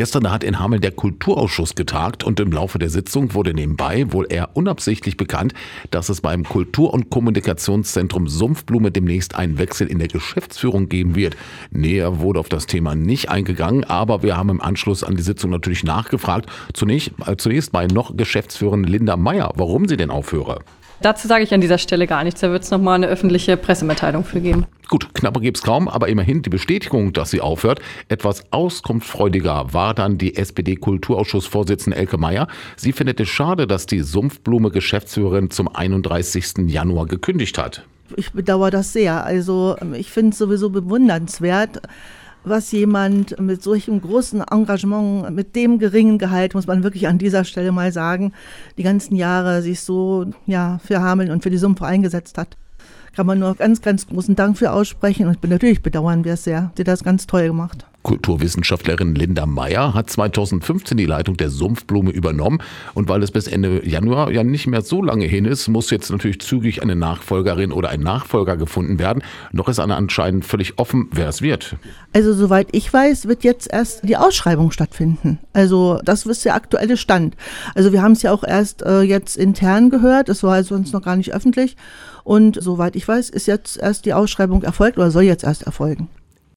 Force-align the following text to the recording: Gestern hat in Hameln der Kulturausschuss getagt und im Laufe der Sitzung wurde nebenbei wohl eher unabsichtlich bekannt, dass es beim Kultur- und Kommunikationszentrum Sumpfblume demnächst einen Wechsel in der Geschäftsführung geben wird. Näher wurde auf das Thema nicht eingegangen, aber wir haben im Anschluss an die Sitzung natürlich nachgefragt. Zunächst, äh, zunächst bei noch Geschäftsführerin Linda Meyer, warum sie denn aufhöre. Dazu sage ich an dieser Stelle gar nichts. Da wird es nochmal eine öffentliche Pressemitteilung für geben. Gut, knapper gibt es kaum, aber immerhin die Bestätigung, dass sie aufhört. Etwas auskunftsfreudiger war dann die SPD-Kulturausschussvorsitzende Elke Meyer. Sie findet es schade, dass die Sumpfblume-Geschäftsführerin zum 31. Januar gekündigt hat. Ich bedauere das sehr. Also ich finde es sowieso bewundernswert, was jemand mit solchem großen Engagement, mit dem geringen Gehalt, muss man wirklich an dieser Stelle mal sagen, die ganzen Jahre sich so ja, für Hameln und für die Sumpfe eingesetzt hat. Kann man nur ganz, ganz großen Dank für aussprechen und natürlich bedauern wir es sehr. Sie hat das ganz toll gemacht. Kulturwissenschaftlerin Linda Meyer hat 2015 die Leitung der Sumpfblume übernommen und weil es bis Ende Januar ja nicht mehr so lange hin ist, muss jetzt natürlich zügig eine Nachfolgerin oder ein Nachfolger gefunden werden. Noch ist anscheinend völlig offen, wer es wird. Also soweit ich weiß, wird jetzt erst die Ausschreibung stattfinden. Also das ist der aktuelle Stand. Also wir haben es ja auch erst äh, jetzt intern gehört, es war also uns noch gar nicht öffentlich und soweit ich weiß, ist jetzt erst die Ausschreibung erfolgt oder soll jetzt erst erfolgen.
Gestern 0.00 0.30
hat 0.30 0.44
in 0.44 0.58
Hameln 0.58 0.80
der 0.80 0.92
Kulturausschuss 0.92 1.74
getagt 1.74 2.24
und 2.24 2.40
im 2.40 2.52
Laufe 2.52 2.78
der 2.78 2.88
Sitzung 2.88 3.34
wurde 3.34 3.52
nebenbei 3.52 4.10
wohl 4.14 4.26
eher 4.30 4.56
unabsichtlich 4.56 5.18
bekannt, 5.18 5.52
dass 5.90 6.08
es 6.08 6.22
beim 6.22 6.42
Kultur- 6.44 6.94
und 6.94 7.10
Kommunikationszentrum 7.10 8.26
Sumpfblume 8.26 8.92
demnächst 8.92 9.34
einen 9.34 9.58
Wechsel 9.58 9.88
in 9.88 9.98
der 9.98 10.08
Geschäftsführung 10.08 10.88
geben 10.88 11.16
wird. 11.16 11.36
Näher 11.70 12.18
wurde 12.18 12.40
auf 12.40 12.48
das 12.48 12.64
Thema 12.64 12.94
nicht 12.94 13.28
eingegangen, 13.28 13.84
aber 13.84 14.22
wir 14.22 14.38
haben 14.38 14.48
im 14.48 14.62
Anschluss 14.62 15.04
an 15.04 15.16
die 15.16 15.22
Sitzung 15.22 15.50
natürlich 15.50 15.84
nachgefragt. 15.84 16.48
Zunächst, 16.72 17.10
äh, 17.26 17.36
zunächst 17.36 17.70
bei 17.70 17.86
noch 17.86 18.16
Geschäftsführerin 18.16 18.84
Linda 18.84 19.18
Meyer, 19.18 19.52
warum 19.56 19.86
sie 19.86 19.98
denn 19.98 20.10
aufhöre. 20.10 20.60
Dazu 21.02 21.28
sage 21.28 21.44
ich 21.44 21.54
an 21.54 21.60
dieser 21.60 21.78
Stelle 21.78 22.06
gar 22.06 22.24
nichts. 22.24 22.40
Da 22.40 22.50
wird 22.50 22.62
es 22.62 22.70
nochmal 22.70 22.96
eine 22.96 23.06
öffentliche 23.06 23.56
Pressemitteilung 23.56 24.24
für 24.24 24.40
geben. 24.40 24.66
Gut, 24.88 25.14
knapper 25.14 25.40
gibt 25.40 25.56
es 25.56 25.62
kaum, 25.62 25.88
aber 25.88 26.08
immerhin 26.08 26.42
die 26.42 26.50
Bestätigung, 26.50 27.12
dass 27.12 27.30
sie 27.30 27.40
aufhört. 27.40 27.80
Etwas 28.08 28.44
auskunftsfreudiger 28.50 29.72
war 29.72 29.94
dann 29.94 30.18
die 30.18 30.36
SPD-Kulturausschussvorsitzende 30.36 31.96
Elke 31.96 32.18
Meyer. 32.18 32.48
Sie 32.76 32.92
findet 32.92 33.20
es 33.20 33.28
schade, 33.28 33.66
dass 33.66 33.86
die 33.86 34.00
Sumpfblume-Geschäftsführerin 34.00 35.50
zum 35.50 35.74
31. 35.74 36.66
Januar 36.66 37.06
gekündigt 37.06 37.56
hat. 37.56 37.84
Ich 38.16 38.32
bedauere 38.32 38.70
das 38.70 38.92
sehr. 38.92 39.24
Also 39.24 39.76
ich 39.94 40.10
finde 40.10 40.30
es 40.30 40.38
sowieso 40.38 40.70
bewundernswert, 40.70 41.80
was 42.44 42.72
jemand 42.72 43.38
mit 43.38 43.62
solchem 43.62 44.00
großen 44.00 44.42
Engagement, 44.42 45.34
mit 45.34 45.54
dem 45.56 45.78
geringen 45.78 46.18
Gehalt, 46.18 46.54
muss 46.54 46.66
man 46.66 46.82
wirklich 46.82 47.08
an 47.08 47.18
dieser 47.18 47.44
Stelle 47.44 47.72
mal 47.72 47.92
sagen, 47.92 48.32
die 48.78 48.82
ganzen 48.82 49.16
Jahre 49.16 49.62
sich 49.62 49.80
so 49.80 50.26
ja, 50.46 50.78
für 50.84 51.00
Hameln 51.00 51.30
und 51.30 51.42
für 51.42 51.50
die 51.50 51.58
Sumpfe 51.58 51.86
eingesetzt 51.86 52.38
hat. 52.38 52.56
Kann 53.14 53.26
man 53.26 53.40
nur 53.40 53.54
ganz, 53.56 53.82
ganz 53.82 54.06
großen 54.06 54.36
Dank 54.36 54.56
für 54.56 54.72
aussprechen 54.72 55.26
und 55.26 55.42
natürlich 55.42 55.82
bedauern 55.82 56.24
wir 56.24 56.34
es 56.34 56.44
sehr. 56.44 56.70
Sie 56.76 56.82
hat 56.82 56.88
das 56.88 57.04
ganz 57.04 57.26
toll 57.26 57.46
gemacht. 57.48 57.89
Kulturwissenschaftlerin 58.02 59.14
Linda 59.14 59.46
Meyer 59.46 59.94
hat 59.94 60.10
2015 60.10 60.96
die 60.96 61.06
Leitung 61.06 61.36
der 61.36 61.50
Sumpfblume 61.50 62.10
übernommen 62.10 62.60
und 62.94 63.08
weil 63.08 63.22
es 63.22 63.30
bis 63.30 63.46
Ende 63.46 63.86
Januar 63.86 64.30
ja 64.30 64.42
nicht 64.42 64.66
mehr 64.66 64.82
so 64.82 65.02
lange 65.02 65.26
hin 65.26 65.44
ist, 65.44 65.68
muss 65.68 65.90
jetzt 65.90 66.10
natürlich 66.10 66.40
zügig 66.40 66.82
eine 66.82 66.96
Nachfolgerin 66.96 67.72
oder 67.72 67.90
ein 67.90 68.00
Nachfolger 68.00 68.56
gefunden 68.56 68.98
werden. 68.98 69.22
Noch 69.52 69.68
ist 69.68 69.78
anscheinend 69.78 70.44
völlig 70.44 70.78
offen, 70.78 71.08
wer 71.12 71.28
es 71.28 71.42
wird. 71.42 71.76
Also 72.12 72.32
soweit 72.32 72.68
ich 72.72 72.92
weiß, 72.92 73.26
wird 73.28 73.44
jetzt 73.44 73.72
erst 73.72 74.08
die 74.08 74.16
Ausschreibung 74.16 74.70
stattfinden. 74.70 75.38
Also 75.52 76.00
das 76.04 76.26
ist 76.26 76.44
der 76.44 76.54
aktuelle 76.54 76.96
Stand. 76.96 77.36
Also 77.74 77.92
wir 77.92 78.02
haben 78.02 78.12
es 78.12 78.22
ja 78.22 78.32
auch 78.32 78.44
erst 78.44 78.82
äh, 78.82 79.02
jetzt 79.02 79.36
intern 79.36 79.90
gehört, 79.90 80.28
es 80.28 80.42
war 80.42 80.54
also 80.54 80.74
uns 80.74 80.92
noch 80.92 81.02
gar 81.02 81.16
nicht 81.16 81.34
öffentlich 81.34 81.76
und 82.24 82.62
soweit 82.62 82.96
ich 82.96 83.06
weiß, 83.06 83.30
ist 83.30 83.46
jetzt 83.46 83.76
erst 83.78 84.04
die 84.06 84.14
Ausschreibung 84.14 84.62
erfolgt 84.62 84.98
oder 84.98 85.10
soll 85.10 85.24
jetzt 85.24 85.44
erst 85.44 85.62
erfolgen. 85.64 86.08